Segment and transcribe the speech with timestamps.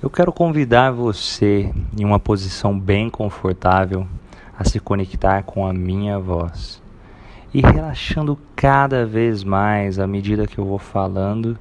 [0.00, 4.06] Eu quero convidar você, em uma posição bem confortável,
[4.56, 6.80] a se conectar com a minha voz
[7.52, 11.58] e relaxando cada vez mais à medida que eu vou falando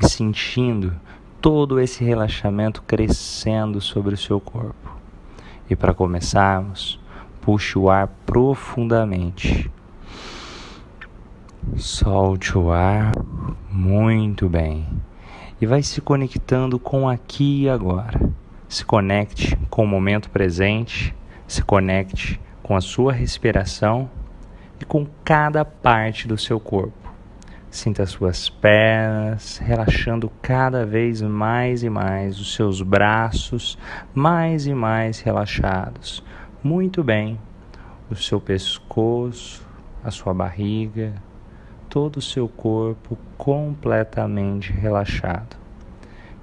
[0.00, 0.94] e sentindo
[1.40, 4.96] todo esse relaxamento crescendo sobre o seu corpo.
[5.68, 7.00] E para começarmos,
[7.40, 9.68] puxe o ar profundamente.
[11.76, 13.10] Solte o ar
[13.72, 14.86] muito bem
[15.62, 18.18] e vai se conectando com aqui e agora.
[18.68, 21.14] Se conecte com o momento presente,
[21.46, 24.10] se conecte com a sua respiração
[24.80, 27.12] e com cada parte do seu corpo.
[27.70, 33.78] Sinta as suas pernas relaxando cada vez mais e mais, os seus braços
[34.12, 36.24] mais e mais relaxados.
[36.60, 37.38] Muito bem.
[38.10, 39.64] O seu pescoço,
[40.02, 41.14] a sua barriga,
[41.88, 45.61] todo o seu corpo completamente relaxado.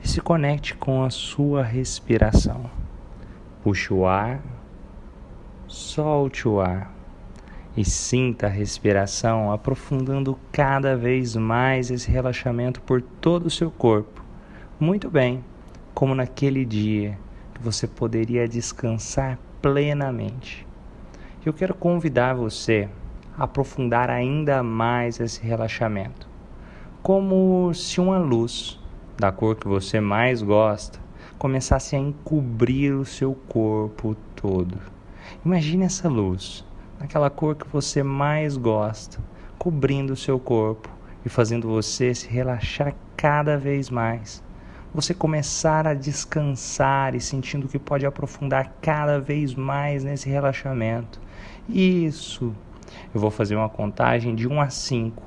[0.04, 2.70] E se conecte com a sua respiração.
[3.64, 4.40] Puxe o ar,
[5.68, 6.92] solte o ar
[7.76, 14.24] e sinta a respiração aprofundando cada vez mais esse relaxamento por todo o seu corpo.
[14.80, 15.44] Muito bem,
[15.94, 17.18] como naquele dia
[17.54, 20.66] que você poderia descansar plenamente.
[21.46, 22.90] Eu quero convidar você
[23.38, 26.28] aprofundar ainda mais esse relaxamento.
[27.02, 28.79] Como se uma luz
[29.20, 30.98] da cor que você mais gosta
[31.38, 34.78] começasse a encobrir o seu corpo todo.
[35.46, 36.66] Imagine essa luz,
[36.98, 39.20] naquela cor que você mais gosta,
[39.58, 40.90] cobrindo o seu corpo
[41.26, 44.42] e fazendo você se relaxar cada vez mais.
[44.94, 51.20] Você começar a descansar e sentindo que pode aprofundar cada vez mais nesse relaxamento.
[51.68, 52.54] Isso
[53.14, 55.24] eu vou fazer uma contagem de 1 a 5.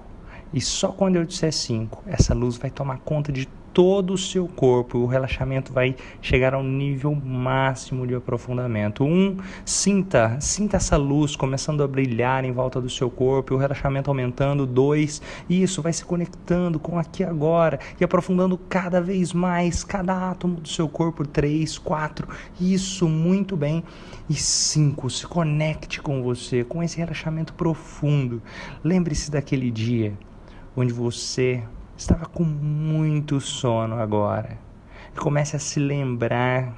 [0.52, 4.46] E só quando eu disser 5, essa luz vai tomar conta de todo o seu
[4.46, 4.98] corpo.
[4.98, 9.04] O relaxamento vai chegar ao nível máximo de aprofundamento.
[9.04, 14.11] Um, sinta, sinta essa luz começando a brilhar em volta do seu corpo, o relaxamento
[14.11, 14.66] aumentando.
[14.66, 20.61] Dois, isso vai se conectando com aqui agora e aprofundando cada vez mais cada átomo
[20.61, 21.27] do seu corpo.
[21.27, 22.28] Três, quatro,
[22.61, 23.82] isso muito bem.
[24.28, 28.40] E cinco, se conecte com você, com esse relaxamento profundo.
[28.84, 30.12] Lembre-se daquele dia
[30.77, 31.62] onde você
[32.02, 34.58] estava com muito sono agora.
[35.17, 36.77] Comece a se lembrar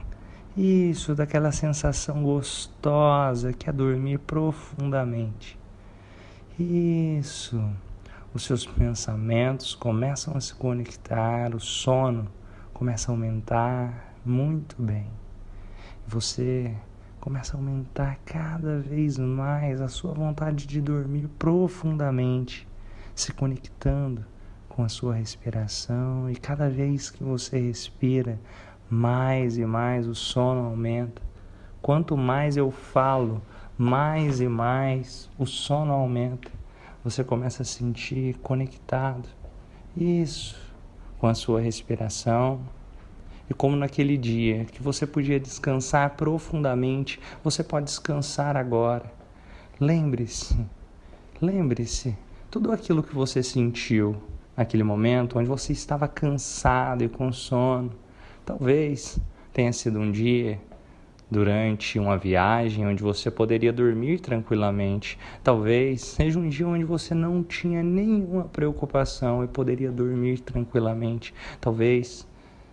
[0.54, 5.58] isso daquela sensação gostosa que é dormir profundamente.
[6.58, 7.62] Isso.
[8.34, 12.28] Os seus pensamentos começam a se conectar, o sono
[12.74, 15.06] começa a aumentar muito bem.
[16.06, 16.74] Você
[17.18, 22.68] começa a aumentar cada vez mais a sua vontade de dormir profundamente,
[23.14, 24.26] se conectando
[24.74, 28.40] com a sua respiração e cada vez que você respira,
[28.90, 31.22] mais e mais o sono aumenta.
[31.80, 33.40] Quanto mais eu falo,
[33.78, 36.50] mais e mais o sono aumenta.
[37.04, 39.28] Você começa a sentir conectado.
[39.96, 40.60] Isso,
[41.18, 42.60] com a sua respiração.
[43.48, 49.12] E como naquele dia que você podia descansar profundamente, você pode descansar agora.
[49.78, 50.66] Lembre-se,
[51.40, 52.16] lembre-se,
[52.50, 54.20] tudo aquilo que você sentiu,
[54.56, 57.90] naquele momento onde você estava cansado e com sono.
[58.44, 59.18] Talvez
[59.52, 60.60] tenha sido um dia
[61.30, 65.18] durante uma viagem onde você poderia dormir tranquilamente.
[65.42, 71.34] Talvez seja um dia onde você não tinha nenhuma preocupação e poderia dormir tranquilamente.
[71.60, 72.26] Talvez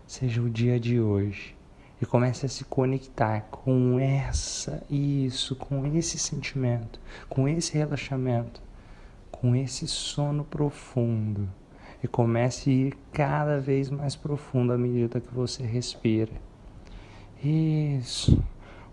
[0.05, 1.55] seja o dia de hoje.
[2.01, 6.99] E comece a se conectar com essa, isso, com esse sentimento,
[7.29, 8.59] com esse relaxamento,
[9.31, 11.47] com esse sono profundo
[12.03, 16.31] e comece a ir cada vez mais profundo à medida que você respira.
[17.43, 18.43] Isso,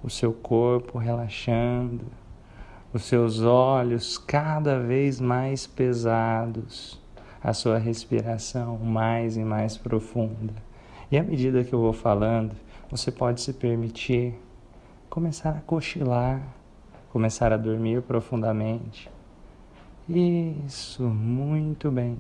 [0.03, 2.07] o seu corpo relaxando,
[2.93, 7.01] os seus olhos cada vez mais pesados,
[7.43, 10.55] a sua respiração mais e mais profunda.
[11.11, 12.55] E à medida que eu vou falando,
[12.91, 14.35] você pode se permitir
[15.09, 16.43] começar a cochilar,
[17.11, 19.11] começar a dormir profundamente.
[20.09, 22.19] Isso, muito bem.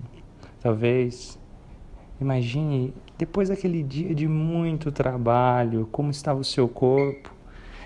[0.60, 1.38] Talvez
[2.20, 7.32] imagine depois daquele dia de muito trabalho, como estava o seu corpo,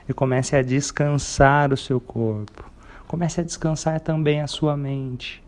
[0.08, 2.70] e comece a descansar o seu corpo.
[3.06, 5.42] Comece a descansar também a sua mente.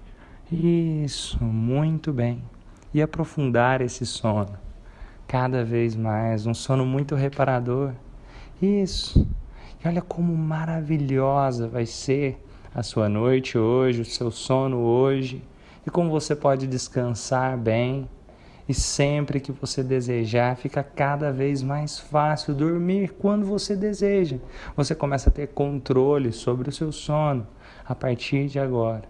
[0.53, 2.43] Isso, muito bem.
[2.93, 4.59] E aprofundar esse sono
[5.26, 7.93] cada vez mais, um sono muito reparador.
[8.61, 9.26] Isso.
[9.82, 12.38] E olha como maravilhosa vai ser
[12.75, 15.43] a sua noite hoje, o seu sono hoje
[15.86, 18.08] e como você pode descansar bem
[18.66, 24.38] E sempre que você desejar, fica cada vez mais fácil dormir quando você deseja.
[24.75, 27.46] Você começa a ter controle sobre o seu sono
[27.85, 29.03] a partir de agora.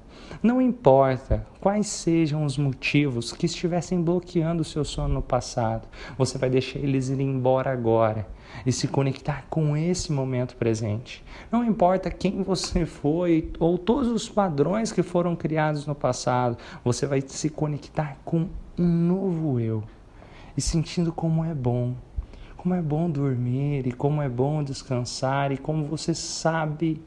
[0.42, 6.38] Não importa quais sejam os motivos que estivessem bloqueando o seu sono no passado, você
[6.38, 8.26] vai deixar eles ir embora agora
[8.64, 11.24] e se conectar com esse momento presente.
[11.50, 17.06] Não importa quem você foi ou todos os padrões que foram criados no passado, você
[17.06, 19.82] vai se conectar com um novo eu
[20.56, 21.94] e sentindo como é bom.
[22.56, 27.02] Como é bom dormir e como é bom descansar e como você sabe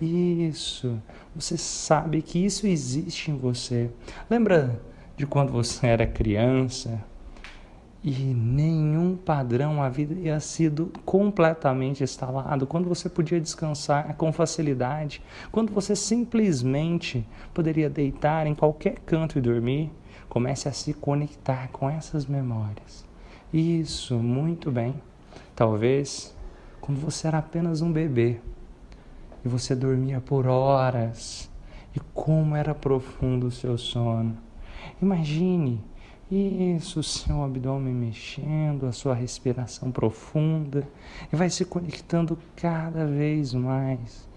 [0.00, 1.00] isso.
[1.34, 3.90] Você sabe que isso existe em você.
[4.28, 4.80] Lembra
[5.16, 7.02] de quando você era criança
[8.02, 15.96] e nenhum padrão havia sido completamente instalado, quando você podia descansar com facilidade, quando você
[15.96, 19.90] simplesmente poderia deitar em qualquer canto e dormir,
[20.28, 23.04] comece a se conectar com essas memórias.
[23.52, 24.94] Isso, muito bem.
[25.56, 26.36] Talvez
[26.80, 28.40] quando você era apenas um bebê
[29.44, 31.50] e você dormia por horas
[31.94, 34.36] e como era profundo o seu sono.
[35.00, 35.80] Imagine
[36.30, 40.86] isso, o seu abdômen mexendo, a sua respiração profunda
[41.32, 44.28] e vai se conectando cada vez mais.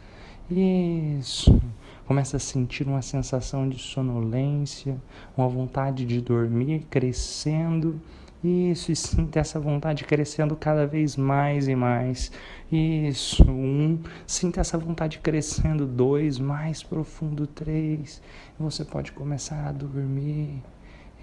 [0.50, 1.62] Isso.
[2.06, 5.02] Começa a sentir uma sensação de sonolência,
[5.38, 8.02] uma vontade de dormir crescendo
[8.44, 12.32] isso, e sinta essa vontade crescendo cada vez mais e mais.
[12.72, 18.22] Isso, um, sinta essa vontade crescendo, dois, mais profundo, três.
[18.60, 20.64] Você pode começar a dormir.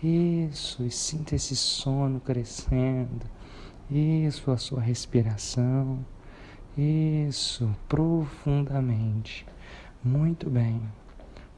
[0.03, 3.27] Isso, e sinta esse sono crescendo.
[3.91, 6.05] Isso, a sua respiração.
[6.77, 9.45] Isso, profundamente.
[10.05, 10.81] Muito bem.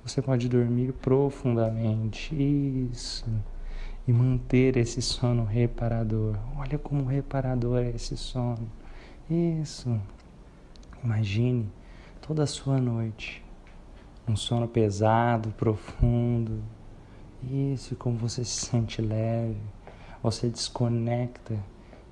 [0.05, 2.35] Você pode dormir profundamente.
[2.35, 3.27] Isso
[4.11, 6.37] e manter esse sono reparador.
[6.57, 8.69] Olha como reparador é esse sono.
[9.31, 10.01] Isso.
[11.05, 11.69] Imagine
[12.21, 13.41] toda a sua noite.
[14.27, 16.61] Um sono pesado, profundo.
[17.49, 19.61] Isso, como você se sente leve.
[20.25, 21.55] Você desconecta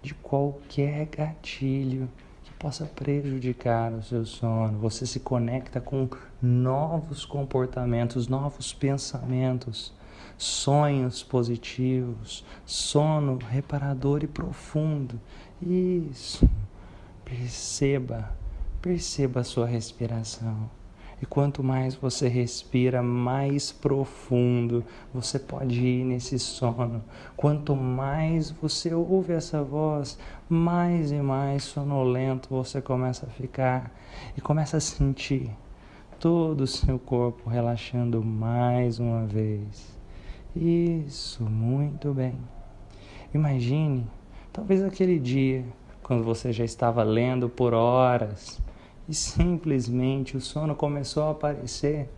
[0.01, 2.09] de qualquer gatilho
[2.45, 4.79] que possa prejudicar o seu sono.
[4.79, 6.09] Você se conecta com
[6.41, 9.93] novos comportamentos, novos pensamentos
[10.37, 15.21] sonhos positivos, sono reparador e profundo.
[15.61, 16.49] Isso.
[17.25, 18.35] Perceba,
[18.81, 20.71] perceba a sua respiração.
[21.21, 27.03] E quanto mais você respira, mais profundo você pode ir nesse sono.
[27.37, 30.17] Quanto mais você ouve essa voz,
[30.49, 33.93] mais e mais sonolento você começa a ficar
[34.37, 35.51] e começa a sentir
[36.21, 39.98] todo o seu corpo relaxando mais uma vez.
[40.61, 42.35] Isso, muito bem.
[43.33, 44.05] Imagine,
[44.53, 45.65] talvez aquele dia,
[46.03, 48.61] quando você já estava lendo por horas
[49.09, 52.11] e simplesmente o sono começou a aparecer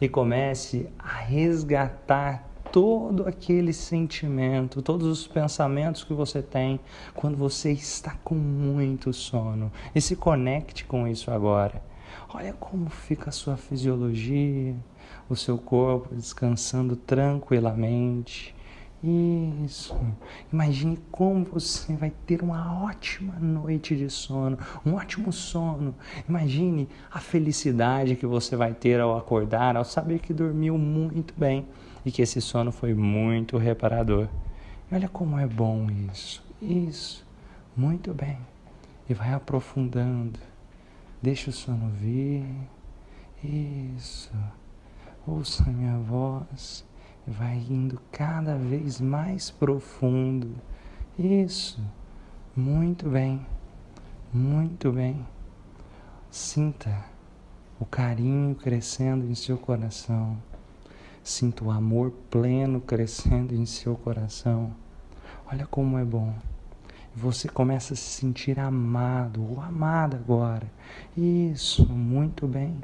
[0.00, 6.80] e comece a resgatar todo aquele sentimento, todos os pensamentos que você tem
[7.12, 9.70] quando você está com muito sono.
[9.94, 11.82] E se conecte com isso agora.
[12.32, 14.74] Olha como fica a sua fisiologia,
[15.28, 18.54] o seu corpo descansando tranquilamente.
[19.02, 19.98] Isso.
[20.52, 24.56] Imagine como você vai ter uma ótima noite de sono,
[24.86, 25.92] um ótimo sono.
[26.28, 31.66] Imagine a felicidade que você vai ter ao acordar, ao saber que dormiu muito bem
[32.06, 34.28] e que esse sono foi muito reparador.
[34.90, 36.44] E olha como é bom isso.
[36.60, 37.26] Isso.
[37.76, 38.38] Muito bem.
[39.08, 40.38] E vai aprofundando.
[41.20, 42.44] Deixa o sono vir.
[43.42, 44.30] Isso.
[45.24, 46.84] Ouça a minha voz
[47.24, 50.50] vai indo cada vez mais profundo.
[51.16, 51.80] Isso.
[52.56, 53.46] Muito bem.
[54.32, 55.24] Muito bem.
[56.28, 57.04] Sinta
[57.78, 60.36] o carinho crescendo em seu coração.
[61.22, 64.74] Sinta o amor pleno crescendo em seu coração.
[65.46, 66.34] Olha como é bom.
[67.14, 70.66] Você começa a se sentir amado ou amada agora.
[71.16, 72.80] Isso, muito bem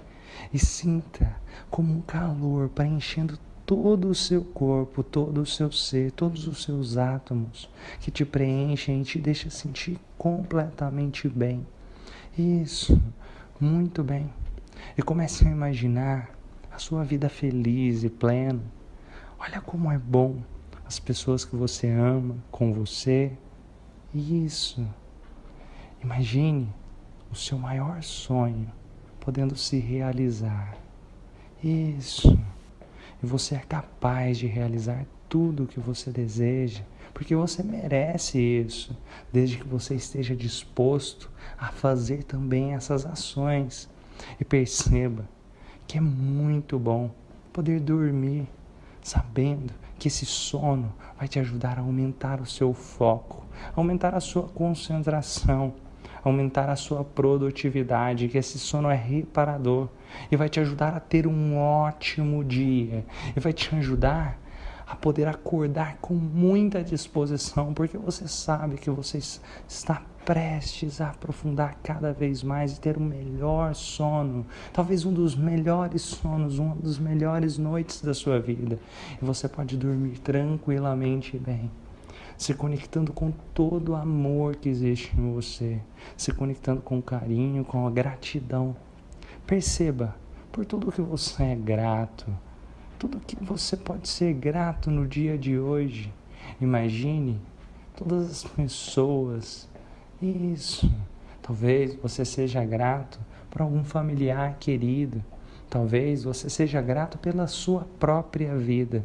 [0.52, 1.36] e sinta
[1.70, 6.96] como um calor preenchendo todo o seu corpo, todo o seu ser, todos os seus
[6.96, 7.68] átomos
[8.00, 11.66] que te preenchem e te deixa sentir completamente bem.
[12.38, 12.98] Isso,
[13.60, 14.32] muito bem.
[14.96, 16.30] E comece a imaginar
[16.72, 18.62] a sua vida feliz e plena.
[19.38, 20.42] Olha como é bom
[20.86, 23.32] as pessoas que você ama com você.
[24.14, 24.86] Isso.
[26.02, 26.72] Imagine
[27.30, 28.77] o seu maior sonho
[29.28, 30.74] podendo se realizar.
[31.62, 32.40] Isso.
[33.22, 36.82] E você é capaz de realizar tudo o que você deseja,
[37.12, 38.96] porque você merece isso,
[39.30, 43.86] desde que você esteja disposto a fazer também essas ações.
[44.40, 45.28] E perceba
[45.86, 47.10] que é muito bom
[47.52, 48.48] poder dormir
[49.02, 53.44] sabendo que esse sono vai te ajudar a aumentar o seu foco,
[53.76, 55.74] aumentar a sua concentração,
[56.22, 59.88] aumentar a sua produtividade, que esse sono é reparador
[60.30, 63.04] e vai te ajudar a ter um ótimo dia
[63.36, 64.38] e vai te ajudar
[64.86, 71.78] a poder acordar com muita disposição, porque você sabe que você está prestes a aprofundar
[71.82, 76.74] cada vez mais e ter o um melhor sono, talvez um dos melhores sonos, uma
[76.76, 78.78] das melhores noites da sua vida.
[79.20, 81.70] E você pode dormir tranquilamente bem,
[82.38, 85.78] se conectando com todo o amor que existe em você,
[86.16, 88.74] se conectando com o carinho, com a gratidão.
[89.46, 90.16] Perceba
[90.50, 92.32] por tudo que você é grato
[92.98, 96.12] tudo que você pode ser grato no dia de hoje.
[96.60, 97.40] Imagine
[97.96, 99.68] todas as pessoas.
[100.20, 100.90] Isso.
[101.40, 105.24] Talvez você seja grato por algum familiar querido.
[105.70, 109.04] Talvez você seja grato pela sua própria vida.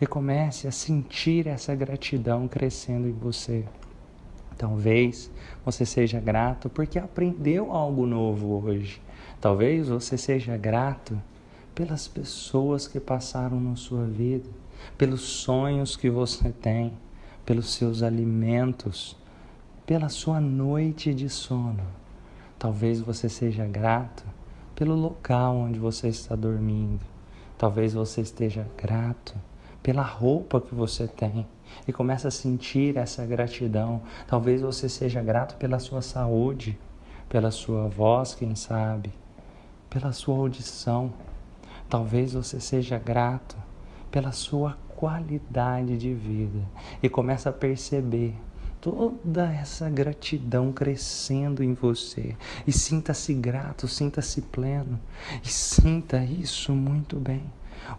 [0.00, 3.64] E comece a sentir essa gratidão crescendo em você.
[4.56, 5.30] Talvez
[5.64, 9.00] você seja grato porque aprendeu algo novo hoje.
[9.40, 11.20] Talvez você seja grato
[11.74, 14.48] pelas pessoas que passaram na sua vida,
[14.96, 16.92] pelos sonhos que você tem,
[17.44, 19.14] pelos seus alimentos,
[19.84, 21.84] pela sua noite de sono.
[22.58, 24.24] Talvez você seja grato
[24.74, 27.04] pelo local onde você está dormindo.
[27.58, 29.34] Talvez você esteja grato
[29.86, 31.46] pela roupa que você tem
[31.86, 34.02] e comece a sentir essa gratidão.
[34.26, 36.76] Talvez você seja grato pela sua saúde,
[37.28, 39.12] pela sua voz, quem sabe,
[39.88, 41.12] pela sua audição.
[41.88, 43.56] Talvez você seja grato
[44.10, 46.66] pela sua qualidade de vida
[47.00, 48.34] e comece a perceber
[48.80, 52.34] toda essa gratidão crescendo em você.
[52.66, 54.98] E sinta-se grato, sinta-se pleno
[55.44, 57.44] e sinta isso muito bem.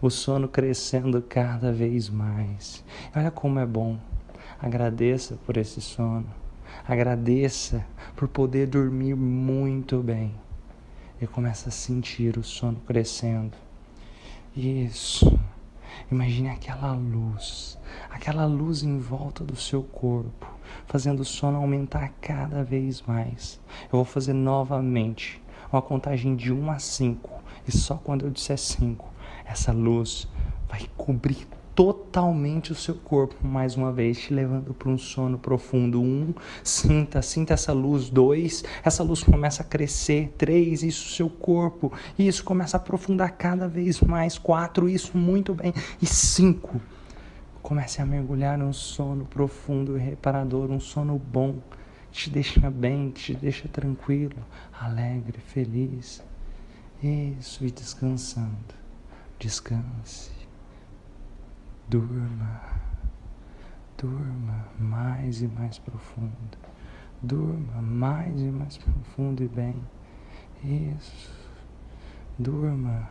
[0.00, 2.84] O sono crescendo cada vez mais.
[3.14, 3.98] Olha como é bom.
[4.60, 6.26] Agradeça por esse sono.
[6.86, 7.84] Agradeça
[8.16, 10.34] por poder dormir muito bem.
[11.20, 13.56] E começa a sentir o sono crescendo
[14.58, 15.38] isso.
[16.10, 17.78] Imagine aquela luz,
[18.10, 20.46] aquela luz em volta do seu corpo,
[20.86, 23.60] fazendo o sono aumentar cada vez mais.
[23.84, 25.40] Eu vou fazer novamente
[25.72, 27.30] uma contagem de 1 a 5,
[27.66, 29.08] e só quando eu disser 5,
[29.48, 30.28] essa luz
[30.68, 36.02] vai cobrir totalmente o seu corpo mais uma vez, te levando para um sono profundo.
[36.02, 38.10] Um, sinta, sinta essa luz.
[38.10, 40.34] Dois, essa luz começa a crescer.
[40.36, 41.92] Três, isso seu corpo.
[42.18, 44.36] Isso começa a aprofundar cada vez mais.
[44.36, 45.72] Quatro, isso muito bem.
[46.02, 46.80] E cinco,
[47.62, 51.56] comece a mergulhar num sono profundo e reparador, um sono bom,
[52.10, 56.22] que te deixa bem, que te deixa tranquilo, alegre, feliz.
[57.00, 58.77] Isso, e descansando.
[59.38, 60.32] Descanse.
[61.88, 62.60] Durma,
[63.96, 66.58] durma mais e mais profundo.
[67.22, 69.76] Durma mais e mais profundo e bem.
[70.64, 71.30] Isso.
[72.36, 73.08] Durma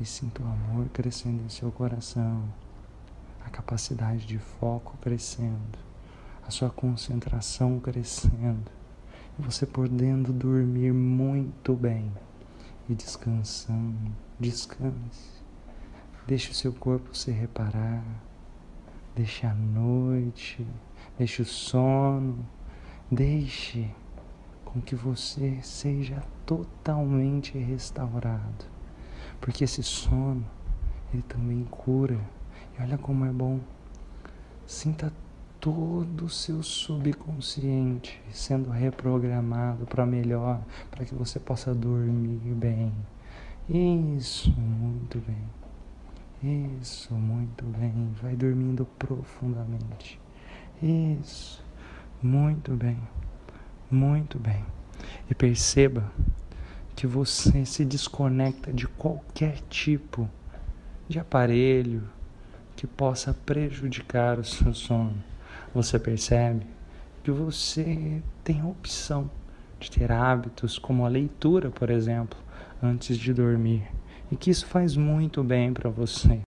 [0.00, 2.42] e sinta o amor crescendo em seu coração,
[3.46, 5.78] a capacidade de foco crescendo,
[6.44, 8.72] a sua concentração crescendo,
[9.38, 12.12] e você podendo dormir muito bem
[12.88, 14.12] e descansando.
[14.40, 15.42] Descanse.
[16.26, 18.04] Deixe o seu corpo se reparar.
[19.14, 20.66] Deixe a noite,
[21.18, 22.46] deixe o sono,
[23.10, 23.90] deixe
[24.64, 28.66] com que você seja totalmente restaurado.
[29.40, 30.44] Porque esse sono,
[31.12, 32.20] ele também cura.
[32.78, 33.60] E olha como é bom.
[34.66, 35.12] Sinta
[35.60, 40.60] todo o seu subconsciente sendo reprogramado para melhor,
[40.90, 42.92] para que você possa dormir bem.
[43.68, 46.78] Isso, muito bem.
[46.80, 48.10] Isso, muito bem.
[48.22, 50.20] Vai dormindo profundamente.
[50.82, 51.62] Isso,
[52.22, 52.98] muito bem.
[53.90, 54.64] Muito bem.
[55.28, 56.10] E perceba
[56.94, 60.28] que você se desconecta de qualquer tipo
[61.08, 62.02] de aparelho
[62.76, 65.14] que possa prejudicar o seu sono.
[65.74, 66.66] Você percebe
[67.22, 69.30] que você tem a opção
[69.78, 72.38] de ter hábitos como a leitura, por exemplo,
[72.82, 73.86] antes de dormir
[74.30, 76.40] e que isso faz muito bem para você.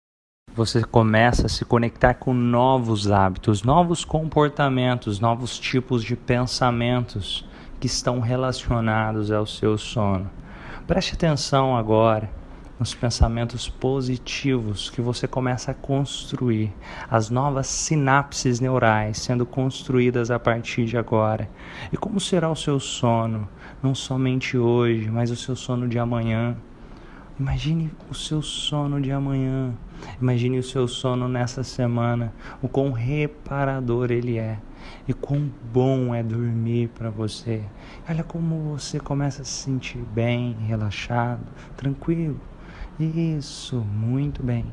[0.54, 7.46] Você começa a se conectar com novos hábitos, novos comportamentos, novos tipos de pensamentos
[7.80, 10.30] que estão relacionados ao seu sono.
[10.86, 12.40] Preste atenção agora
[12.82, 16.74] nos pensamentos positivos que você começa a construir,
[17.08, 21.48] as novas sinapses neurais sendo construídas a partir de agora.
[21.94, 23.48] E como será o seu sono,
[23.84, 26.58] não somente hoje, mas o seu sono de amanhã?
[27.40, 29.76] Imagine o seu sono de amanhã.
[30.20, 32.34] Imagine o seu sono nessa semana,
[32.64, 34.58] o quão reparador ele é
[35.08, 37.62] e quão bom é dormir para você.
[38.10, 41.46] Olha como você começa a se sentir bem, relaxado,
[41.78, 42.40] tranquilo.
[43.01, 44.63] Isso, muito bem.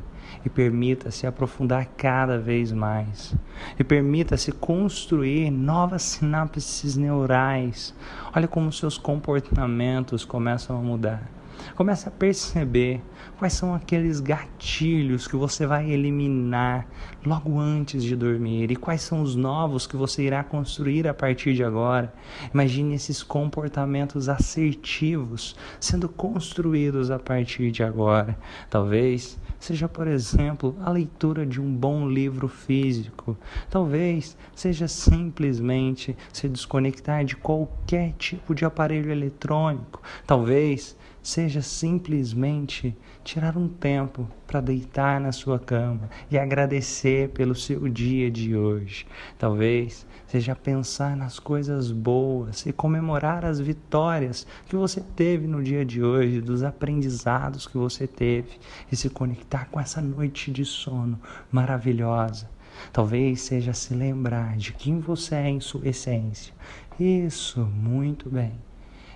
[0.44, 3.34] E permita-se aprofundar cada vez mais.
[3.78, 7.94] E permita-se construir novas sinapses neurais.
[8.36, 11.37] Olha como seus comportamentos começam a mudar.
[11.74, 13.00] Comece a perceber
[13.38, 16.86] quais são aqueles gatilhos que você vai eliminar
[17.24, 21.54] logo antes de dormir e quais são os novos que você irá construir a partir
[21.54, 22.12] de agora.
[22.52, 28.36] Imagine esses comportamentos assertivos sendo construídos a partir de agora.
[28.68, 33.36] Talvez seja, por exemplo, a leitura de um bom livro físico.
[33.70, 40.00] Talvez seja simplesmente se desconectar de qualquer tipo de aparelho eletrônico.
[40.26, 47.88] Talvez seja simplesmente tirar um tempo para deitar na sua cama e agradecer pelo seu
[47.88, 49.06] dia de hoje.
[49.38, 55.84] Talvez seja pensar nas coisas boas e comemorar as vitórias que você teve no dia
[55.84, 58.58] de hoje, dos aprendizados que você teve
[58.90, 61.20] e se conectar com essa noite de sono
[61.50, 62.48] maravilhosa.
[62.92, 66.54] Talvez seja se lembrar de quem você é em sua essência.
[66.98, 68.67] Isso, muito bem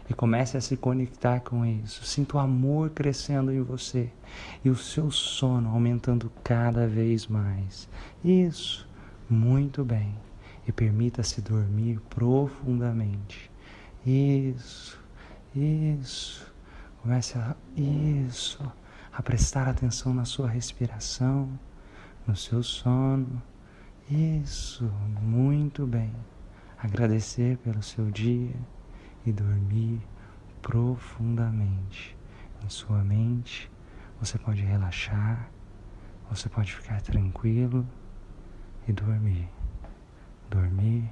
[0.08, 2.04] e comece a se conectar com isso.
[2.04, 4.10] Sinta o amor crescendo em você
[4.64, 7.88] e o seu sono aumentando cada vez mais.
[8.24, 8.88] Isso,
[9.28, 10.14] muito bem.
[10.66, 13.50] E permita-se dormir profundamente.
[14.06, 14.98] Isso,
[15.54, 16.52] isso.
[17.00, 18.60] Comece a isso,
[19.12, 21.48] a prestar atenção na sua respiração,
[22.26, 23.42] no seu sono.
[24.08, 24.88] Isso,
[25.20, 26.12] muito bem.
[26.78, 28.54] Agradecer pelo seu dia
[29.24, 30.00] e dormir
[30.60, 32.16] profundamente.
[32.64, 33.70] Em sua mente,
[34.20, 35.50] você pode relaxar,
[36.30, 37.86] você pode ficar tranquilo
[38.86, 39.48] e dormir.
[40.48, 41.10] Dormir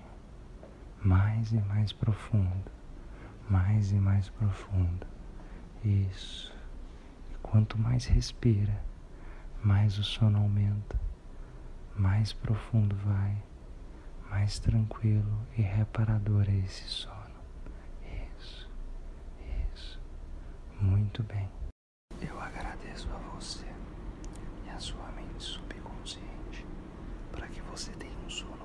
[1.03, 2.71] mais e mais profundo,
[3.49, 5.07] mais e mais profundo.
[5.83, 6.55] Isso.
[7.33, 8.85] E quanto mais respira,
[9.63, 11.01] mais o sono aumenta,
[11.97, 13.43] mais profundo vai,
[14.31, 17.20] mais tranquilo e reparador é esse sono.
[20.81, 21.47] Muito bem.
[22.23, 23.67] Eu agradeço a você
[24.65, 26.65] e a sua mente subconsciente
[27.31, 28.60] para que você tenha um sono